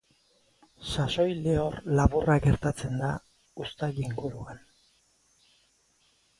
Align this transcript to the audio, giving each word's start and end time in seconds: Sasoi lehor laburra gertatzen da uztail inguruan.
Sasoi 0.91 1.27
lehor 1.47 1.77
laburra 1.99 2.39
gertatzen 2.47 2.97
da 3.03 3.11
uztail 3.67 4.03
inguruan. 4.09 4.67